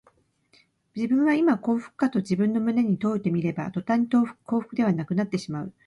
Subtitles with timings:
[0.95, 4.25] 自分はいま幸福かと自分の胸に問うてみれば、とたんに幸
[4.61, 5.73] 福ではなくなってしまう